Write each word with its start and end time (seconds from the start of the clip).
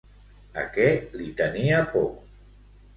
A 0.61 0.63
què 0.79 0.87
li 1.21 1.29
tenia 1.45 1.85
por? 1.95 2.13